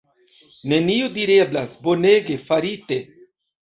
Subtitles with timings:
[0.71, 2.99] Nenio direblas, bonege farite!